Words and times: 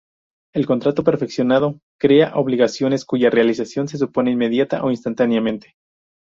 El 0.55 0.65
contrato 0.65 1.03
perfeccionado 1.03 1.79
crea 1.99 2.33
obligaciones 2.33 3.05
cuya 3.05 3.29
realización 3.29 3.87
se 3.87 3.99
supone 3.99 4.31
inmediata 4.31 4.83
o 4.83 4.89
instantáneamente. 4.89 5.75